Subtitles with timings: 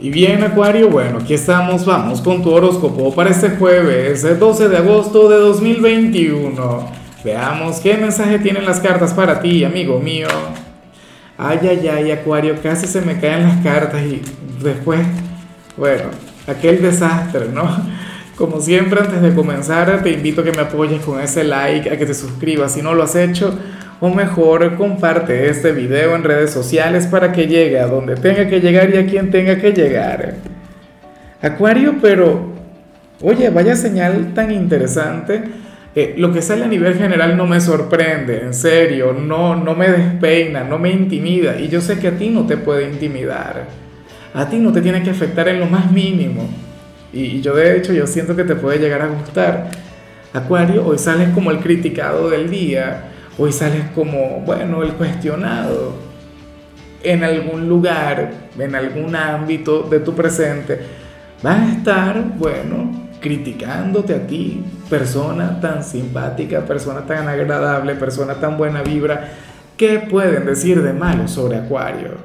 [0.00, 4.68] Y bien, Acuario, bueno, aquí estamos, vamos con tu horóscopo para este jueves, el 12
[4.68, 6.88] de agosto de 2021.
[7.24, 10.28] Veamos qué mensaje tienen las cartas para ti, amigo mío.
[11.36, 14.22] Ay, ay, ay, Acuario, casi se me caen las cartas y
[14.62, 15.00] después,
[15.76, 16.10] bueno,
[16.46, 17.68] aquel desastre, ¿no?
[18.36, 21.98] Como siempre, antes de comenzar, te invito a que me apoyes con ese like, a
[21.98, 23.58] que te suscribas si no lo has hecho
[24.00, 28.60] o mejor comparte este video en redes sociales para que llegue a donde tenga que
[28.60, 30.34] llegar y a quien tenga que llegar.
[31.42, 32.52] Acuario, pero
[33.22, 35.42] oye, vaya señal tan interesante.
[35.94, 39.88] Eh, lo que sale a nivel general no me sorprende, en serio, no, no me
[39.88, 43.66] despeina, no me intimida y yo sé que a ti no te puede intimidar.
[44.32, 46.48] A ti no te tiene que afectar en lo más mínimo.
[47.12, 49.70] Y, y yo de hecho yo siento que te puede llegar a gustar.
[50.32, 53.08] Acuario, hoy sales como el criticado del día
[53.40, 55.92] Hoy sales como, bueno, el cuestionado
[57.04, 60.80] en algún lugar, en algún ámbito de tu presente.
[61.40, 68.58] Vas a estar, bueno, criticándote a ti, persona tan simpática, persona tan agradable, persona tan
[68.58, 69.28] buena vibra.
[69.76, 72.16] ¿Qué pueden decir de malo sobre Acuario?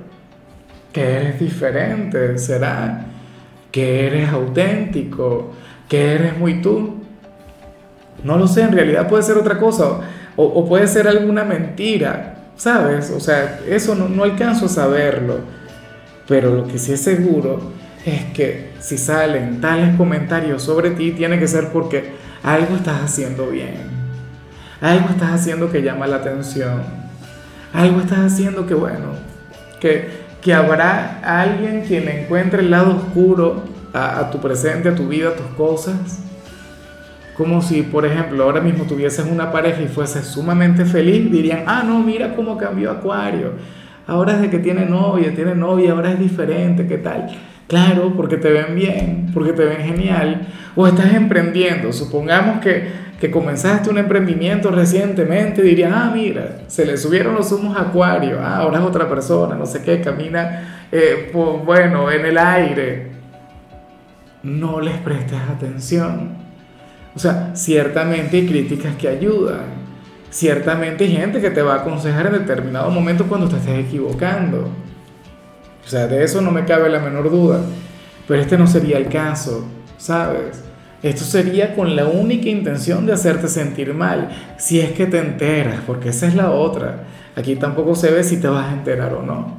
[0.92, 3.06] Que eres diferente, será.
[3.72, 5.52] Que eres auténtico,
[5.88, 7.04] que eres muy tú.
[8.24, 10.00] No lo sé, en realidad puede ser otra cosa
[10.36, 13.12] o, puede ser alguna mentira, ¿sabes?
[13.12, 15.40] O sea, eso no, no alcanzo a saberlo.
[16.28, 17.72] Pero lo que sí es seguro
[18.06, 23.48] es que si salen tales comentarios sobre ti, tiene que ser porque algo estás haciendo
[23.48, 23.94] bien.
[24.82, 26.82] Algo estás haciendo que llama la atención.
[27.74, 29.14] Algo estás haciendo que, bueno,
[29.80, 30.10] que,
[30.42, 35.30] que habrá alguien quien encuentre el lado oscuro a, a tu presente, a tu vida,
[35.30, 36.23] a tus cosas
[37.36, 41.84] como si, por ejemplo, ahora mismo tuvieses una pareja y fueses sumamente feliz, dirían, ah,
[41.86, 43.54] no, mira cómo cambió Acuario.
[44.06, 47.28] Ahora desde que tiene novia, tiene novia, ahora es diferente, ¿qué tal?
[47.68, 50.48] Claro, porque te ven bien, porque te ven genial.
[50.76, 51.92] O estás emprendiendo.
[51.92, 52.88] Supongamos que,
[53.20, 58.40] que comenzaste un emprendimiento recientemente, dirían, ah, mira, se le subieron los humos a Acuario,
[58.42, 63.14] ah, ahora es otra persona, no sé qué, camina, eh, pues, bueno, en el aire.
[64.44, 66.43] No les prestes atención
[67.16, 69.84] o sea, ciertamente hay críticas que ayudan.
[70.30, 74.68] Ciertamente hay gente que te va a aconsejar en determinado momento cuando te estés equivocando.
[75.86, 77.60] O sea, de eso no me cabe la menor duda.
[78.28, 79.66] Pero este no sería el caso,
[79.98, 80.64] ¿sabes?
[81.04, 85.82] Esto sería con la única intención de hacerte sentir mal, si es que te enteras,
[85.86, 87.04] porque esa es la otra.
[87.36, 89.58] Aquí tampoco se ve si te vas a enterar o no.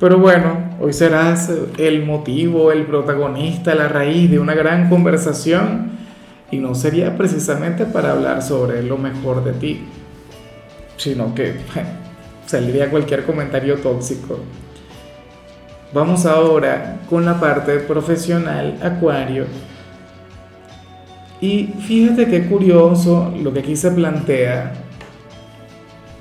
[0.00, 5.92] Pero bueno, hoy serás el motivo, el protagonista, la raíz de una gran conversación
[6.52, 9.80] y no sería precisamente para hablar sobre lo mejor de ti,
[10.98, 11.54] sino que
[12.46, 14.38] saldría cualquier comentario tóxico.
[15.94, 19.46] Vamos ahora con la parte profesional, Acuario.
[21.40, 24.74] Y fíjate qué curioso lo que aquí se plantea,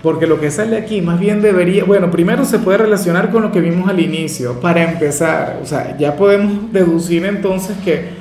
[0.01, 3.51] porque lo que sale aquí más bien debería, bueno, primero se puede relacionar con lo
[3.51, 8.20] que vimos al inicio, para empezar, o sea, ya podemos deducir entonces que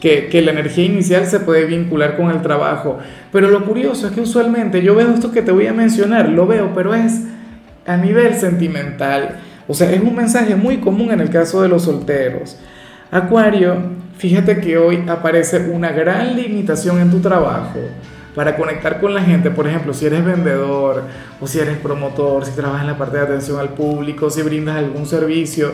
[0.00, 2.98] que, la energía inicial se puede vincular con el trabajo.
[3.32, 6.46] Pero lo curioso es que usualmente yo veo esto que te voy a mencionar, lo
[6.46, 7.22] veo, pero es
[7.86, 9.40] a nivel sentimental.
[9.66, 12.58] O sea, es un mensaje muy común en el caso de los solteros.
[13.10, 13.76] Acuario,
[14.18, 17.80] fíjate que hoy aparece una gran limitación en tu trabajo
[18.34, 19.50] para conectar con la gente.
[19.50, 21.04] Por ejemplo, si eres vendedor
[21.40, 24.76] o si eres promotor, si trabajas en la parte de atención al público, si brindas
[24.76, 25.72] algún servicio,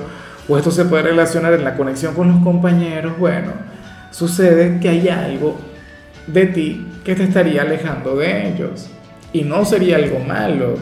[0.49, 3.72] o esto se puede relacionar en la conexión con los compañeros, bueno
[4.13, 5.59] sucede que hay algo
[6.29, 8.89] de ti que te estaría alejando de ellos.
[9.33, 10.77] Y no sería algo malo.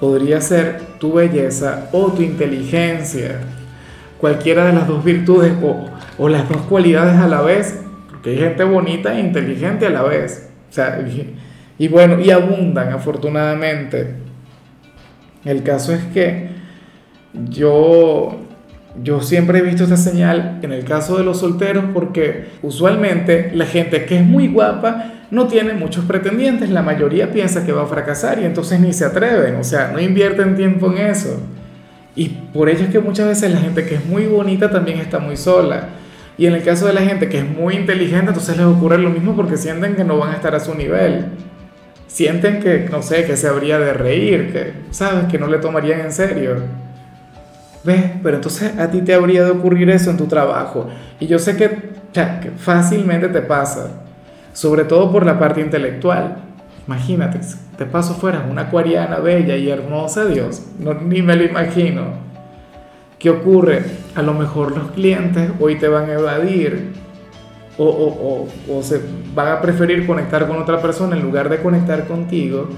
[0.00, 3.40] Podría ser tu belleza o tu inteligencia.
[4.18, 5.52] Cualquiera de las dos virtudes
[6.18, 7.80] o, las dos cualidades a la vez.
[8.10, 10.50] Porque hay gente bonita e inteligente a la vez.
[10.70, 11.36] O sea, y,
[11.78, 14.14] y bueno, y abundan afortunadamente.
[15.44, 16.48] El caso es que
[17.34, 18.43] yo
[19.02, 23.66] yo siempre he visto esta señal en el caso de los solteros porque usualmente la
[23.66, 27.86] gente que es muy guapa no tiene muchos pretendientes, la mayoría piensa que va a
[27.86, 31.40] fracasar y entonces ni se atreven, o sea, no invierten tiempo en eso.
[32.14, 35.18] Y por ello es que muchas veces la gente que es muy bonita también está
[35.18, 35.88] muy sola.
[36.38, 39.10] Y en el caso de la gente que es muy inteligente, entonces les ocurre lo
[39.10, 41.26] mismo porque sienten que no van a estar a su nivel.
[42.06, 45.24] Sienten que, no sé, que se habría de reír, que, ¿sabes?
[45.24, 46.56] Que no le tomarían en serio.
[47.84, 48.02] ¿Ves?
[48.22, 50.88] Pero entonces a ti te habría de ocurrir eso en tu trabajo.
[51.20, 51.94] Y yo sé que,
[52.56, 53.90] fácilmente te pasa,
[54.52, 56.36] sobre todo por la parte intelectual.
[56.86, 57.40] Imagínate,
[57.76, 62.24] te paso fuera una acuariana bella y hermosa, Dios, no, ni me lo imagino.
[63.18, 63.84] ¿Qué ocurre?
[64.14, 66.92] A lo mejor los clientes hoy te van a evadir
[67.76, 69.00] o, o, o, o, se
[69.34, 72.68] van a preferir conectar con otra persona en lugar de conectar contigo,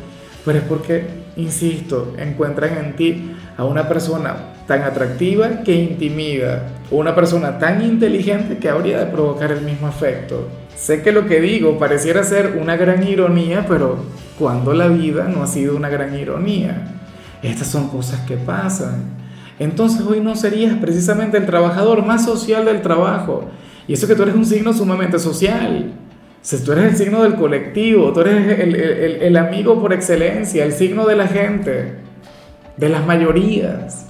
[0.45, 1.05] pero es porque,
[1.37, 8.59] insisto, encuentran en ti a una persona tan atractiva que intimida, una persona tan inteligente
[8.59, 10.49] que habría de provocar el mismo efecto.
[10.75, 13.99] Sé que lo que digo pareciera ser una gran ironía, pero
[14.39, 16.93] cuando la vida no ha sido una gran ironía.
[17.43, 19.17] Estas son cosas que pasan.
[19.59, 23.49] Entonces hoy no serías precisamente el trabajador más social del trabajo.
[23.89, 25.93] Y eso que tú eres un signo sumamente social.
[26.43, 30.65] Si tú eres el signo del colectivo, tú eres el, el, el, amigo por excelencia,
[30.65, 31.95] el signo de la gente,
[32.77, 34.07] de las mayorías.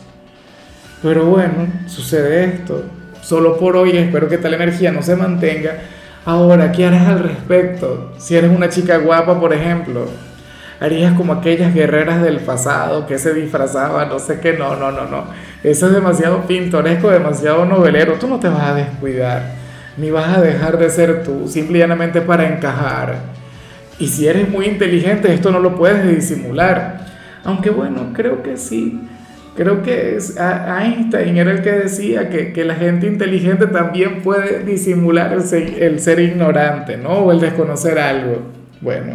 [1.06, 2.82] Pero bueno, sucede esto.
[3.22, 5.76] Solo por hoy espero que tal energía no se mantenga.
[6.24, 8.12] Ahora, ¿qué harás al respecto?
[8.18, 10.08] Si eres una chica guapa, por ejemplo,
[10.80, 15.06] harías como aquellas guerreras del pasado que se disfrazaban, no sé qué, no, no, no,
[15.06, 15.26] no.
[15.62, 18.14] Eso es demasiado pintoresco, demasiado novelero.
[18.14, 19.52] Tú no te vas a descuidar,
[19.96, 23.14] ni vas a dejar de ser tú, simplemente para encajar.
[24.00, 27.06] Y si eres muy inteligente, esto no lo puedes disimular.
[27.44, 29.05] Aunque bueno, creo que sí.
[29.56, 34.62] Creo que es, Einstein era el que decía que, que, la gente inteligente también puede
[34.64, 37.10] disimular el ser, el ser ignorante, ¿no?
[37.10, 38.52] O el desconocer algo.
[38.82, 39.14] Bueno,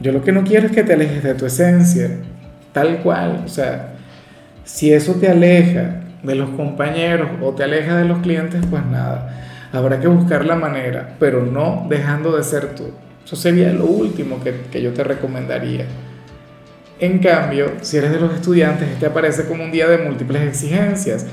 [0.00, 2.10] yo lo que no quiero es que te alejes de tu esencia,
[2.72, 3.42] tal cual.
[3.44, 3.94] O sea,
[4.62, 9.68] si eso te aleja de los compañeros o te aleja de los clientes, pues nada,
[9.72, 12.90] habrá que buscar la manera, pero no dejando de ser tú.
[13.24, 15.86] Eso sería lo último que, que yo te recomendaría.
[16.98, 21.26] En cambio, si eres de los estudiantes, este aparece como un día de múltiples exigencias.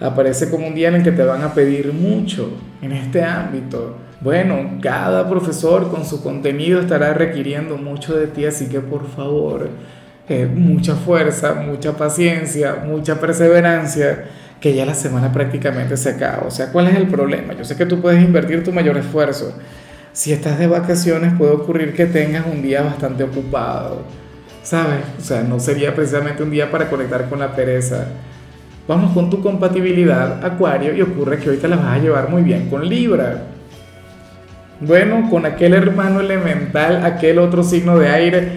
[0.00, 2.50] Aparece como un día en el que te van a pedir mucho
[2.82, 8.66] en este ámbito bueno, cada profesor con su contenido estará requiriendo mucho de ti, así
[8.66, 9.70] que por favor,
[10.28, 14.24] eh, mucha fuerza, mucha paciencia, mucha perseverancia,
[14.60, 16.48] que ya la semana prácticamente se acaba.
[16.48, 17.54] O sea, ¿cuál es el problema?
[17.54, 19.56] Yo sé que tú puedes invertir tu mayor esfuerzo.
[20.12, 24.02] Si estás de vacaciones puede ocurrir que tengas un día bastante ocupado,
[24.68, 25.00] ¿sabes?
[25.18, 28.06] O sea, no sería precisamente un día para conectar con la pereza.
[28.86, 32.42] Vamos con tu compatibilidad, Acuario, y ocurre que hoy te la vas a llevar muy
[32.42, 33.44] bien con Libra.
[34.80, 38.48] Bueno, con aquel hermano elemental, aquel otro signo de aire,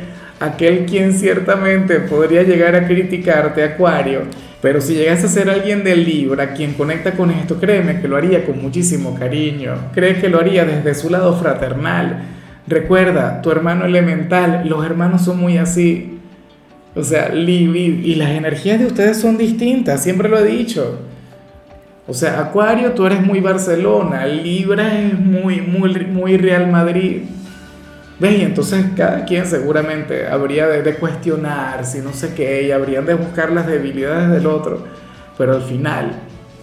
[0.42, 4.24] aquel quien ciertamente podría llegar a criticarte, Acuario,
[4.62, 8.18] pero si llegas a ser alguien de Libra, quien conecta con esto, créeme que lo
[8.18, 12.41] haría con muchísimo cariño, cree que lo haría desde su lado fraternal.
[12.72, 16.20] Recuerda, tu hermano elemental, los hermanos son muy así.
[16.96, 21.00] O sea, y las energías de ustedes son distintas, siempre lo he dicho.
[22.08, 27.24] O sea, Acuario, tú eres muy Barcelona, Libra es muy, muy, muy Real Madrid.
[28.22, 28.40] ¿Ves?
[28.40, 33.16] Y entonces cada quien seguramente habría de, cuestionar si no sé qué, y habrían de
[33.16, 34.88] buscar las debilidades del otro.
[35.38, 36.14] Pero al final,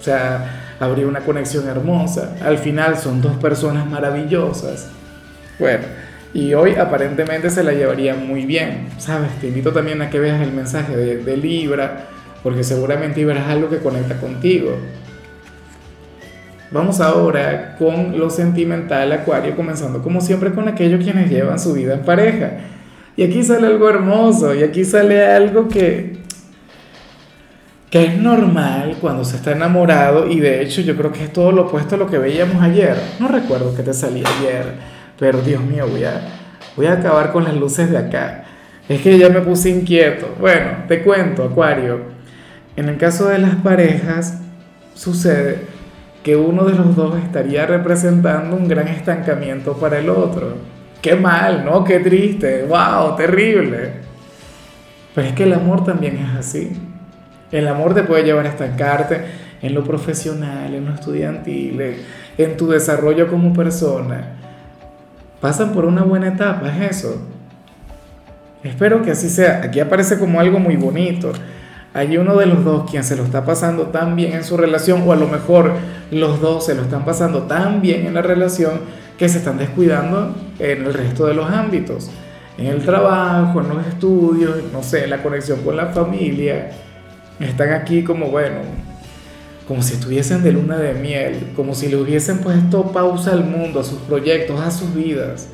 [0.00, 2.34] o sea, habría una conexión hermosa.
[2.42, 4.92] Al final son dos personas maravillosas.
[5.58, 5.84] Bueno,
[6.34, 9.30] y hoy aparentemente se la llevarían muy bien, ¿sabes?
[9.40, 12.06] Te invito también a que veas el mensaje de, Libra,
[12.42, 14.76] porque seguramente verás algo que conecta contigo.
[16.70, 21.94] Vamos ahora con lo sentimental, Acuario, comenzando como siempre con aquellos quienes llevan su vida
[21.94, 22.50] en pareja.
[23.16, 26.18] Y aquí sale algo hermoso, y aquí sale algo que,
[27.90, 31.50] que es normal cuando se está enamorado, y de hecho yo creo que es todo
[31.52, 32.96] lo opuesto a lo que veíamos ayer.
[33.18, 36.20] No recuerdo que te salía ayer, pero Dios mío, voy a,
[36.76, 38.44] voy a acabar con las luces de acá.
[38.88, 40.34] Es que ya me puse inquieto.
[40.40, 42.00] Bueno, te cuento, Acuario.
[42.76, 44.40] En el caso de las parejas,
[44.94, 45.62] sucede
[46.22, 50.54] que uno de los dos estaría representando un gran estancamiento para el otro.
[51.02, 51.84] Qué mal, ¿no?
[51.84, 53.92] Qué triste, wow, terrible.
[55.14, 56.72] Pero es que el amor también es así.
[57.50, 59.22] El amor te puede llevar a estancarte
[59.60, 61.96] en lo profesional, en lo estudiantil,
[62.36, 64.37] en tu desarrollo como persona.
[65.40, 67.22] Pasan por una buena etapa, es eso.
[68.62, 69.62] Espero que así sea.
[69.62, 71.32] Aquí aparece como algo muy bonito
[71.94, 75.02] hay uno de los dos quien se lo está pasando tan bien en su relación,
[75.06, 75.72] o a lo mejor
[76.10, 78.80] los dos se lo están pasando tan bien en la relación
[79.18, 82.10] que se están descuidando en el resto de los ámbitos,
[82.56, 86.70] en el trabajo, en los estudios, no sé, en la conexión con la familia.
[87.40, 88.58] Están aquí como, bueno,
[89.68, 93.80] como si estuviesen de luna de miel, como si le hubiesen puesto pausa al mundo,
[93.80, 95.50] a sus proyectos, a sus vidas.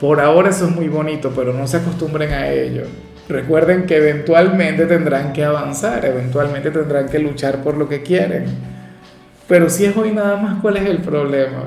[0.00, 2.84] Por ahora eso es muy bonito, pero no se acostumbren a ello.
[3.28, 8.46] Recuerden que eventualmente tendrán que avanzar, eventualmente tendrán que luchar por lo que quieren.
[9.46, 11.64] Pero si es hoy nada más, ¿cuál es el problema?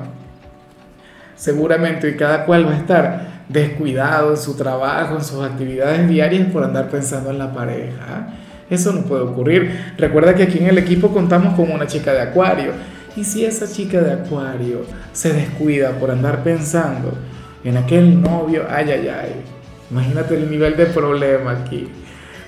[1.35, 6.51] Seguramente y cada cual va a estar descuidado en su trabajo, en sus actividades diarias
[6.51, 8.33] por andar pensando en la pareja.
[8.69, 9.93] Eso no puede ocurrir.
[9.97, 12.71] Recuerda que aquí en el equipo contamos con una chica de Acuario.
[13.15, 14.81] Y si esa chica de Acuario
[15.13, 17.13] se descuida por andar pensando
[17.63, 19.31] en aquel novio, ay, ay, ay,
[19.89, 21.87] imagínate el nivel de problema aquí.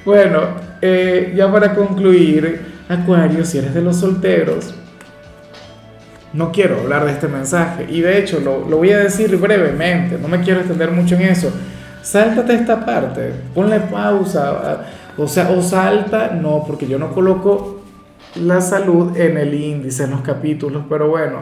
[0.03, 0.41] Bueno,
[0.81, 4.73] eh, ya para concluir, Acuario, si eres de los solteros,
[6.33, 10.27] no quiero hablar de este mensaje y de hecho lo, voy a decir brevemente, no
[10.27, 11.51] me quiero extender mucho en eso.
[12.01, 14.85] Sáltate esta parte, ponle pausa,
[15.17, 17.81] o sea, o salta, no, porque yo no coloco
[18.35, 21.39] la salud en el índice, en los capítulos, pero bueno,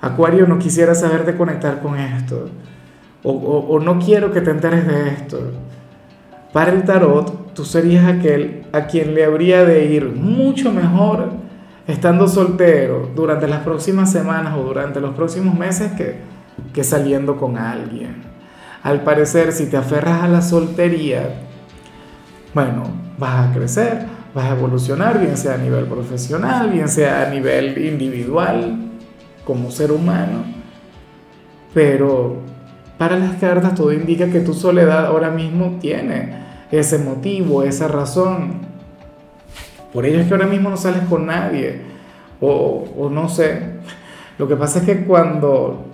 [0.00, 2.48] Acuario no quisiera saber de conectar con esto,
[3.22, 5.52] o, no quiero que te enteres de esto.
[6.54, 11.28] Para el tarot, tú serías aquel a quien le habría de ir mucho mejor
[11.86, 16.16] estando soltero durante las próximas semanas o durante los próximos meses que,
[16.72, 18.22] que saliendo con alguien.
[18.82, 21.49] Al parecer, si te aferras a la soltería,
[22.54, 22.84] bueno,
[23.18, 27.78] vas a crecer, vas a evolucionar, bien sea a nivel profesional, bien sea a nivel
[27.84, 28.76] individual,
[29.44, 30.44] como ser humano.
[31.72, 32.36] Pero
[32.98, 36.34] para las cartas todo indica que tu soledad ahora mismo tiene
[36.70, 38.60] ese motivo, esa razón.
[39.92, 41.80] Por ello es que ahora mismo no sales con nadie.
[42.40, 43.60] O, no sé.
[44.38, 45.84] Lo que pasa es que cuando,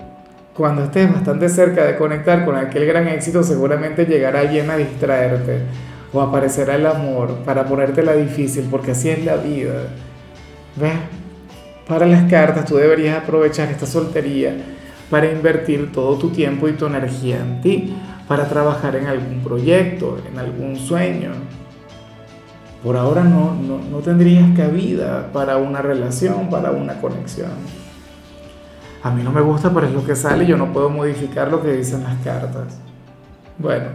[0.57, 5.63] cuando estés bastante cerca de conectar con aquel gran éxito, seguramente llegará alguien a distraerte.
[6.13, 9.89] O aparecerá el amor para ponértela difícil, porque así es la vida.
[10.77, 10.99] ¿Ves?
[11.87, 14.57] Para las cartas tú deberías aprovechar esta soltería
[15.11, 17.97] para invertir todo tu tiempo y tu energía en ti,
[18.27, 21.31] para trabajar en algún proyecto, en algún sueño,
[22.83, 27.51] por ahora no, no, no tendrías cabida para una relación, para una conexión.
[29.03, 31.63] A mí no me gusta, pero es lo que sale yo no puedo modificar lo
[31.63, 32.79] que dicen las cartas.
[33.59, 33.87] Bueno,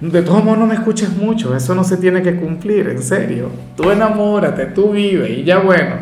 [0.00, 3.50] de todos modos no me escuches mucho, eso no se tiene que cumplir, en serio.
[3.76, 5.96] Tú enamórate, tú vive y ya bueno,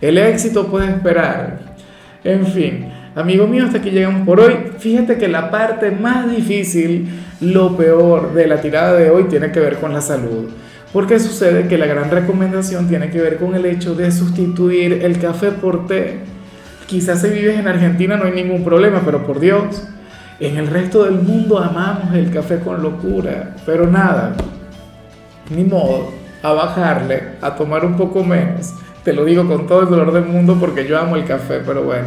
[0.00, 1.76] el éxito puede esperar.
[2.24, 4.54] En fin, amigo mío, hasta aquí llegamos por hoy.
[4.78, 7.06] Fíjate que la parte más difícil,
[7.40, 10.48] lo peor de la tirada de hoy tiene que ver con la salud.
[10.94, 15.18] Porque sucede que la gran recomendación tiene que ver con el hecho de sustituir el
[15.18, 16.20] café por té.
[16.86, 19.86] Quizás si vives en Argentina no hay ningún problema, pero por Dios,
[20.40, 23.54] en el resto del mundo amamos el café con locura.
[23.64, 24.34] Pero nada,
[25.50, 26.10] ni modo,
[26.42, 28.74] a bajarle, a tomar un poco menos.
[29.02, 31.82] Te lo digo con todo el dolor del mundo porque yo amo el café, pero
[31.82, 32.06] bueno,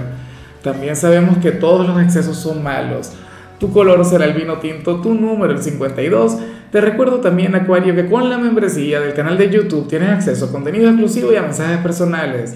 [0.64, 3.14] también sabemos que todos los excesos son malos.
[3.60, 6.38] Tu color será el vino tinto, tu número el 52.
[6.72, 10.52] Te recuerdo también, Acuario, que con la membresía del canal de YouTube tienes acceso a
[10.52, 12.56] contenido exclusivo y a mensajes personales.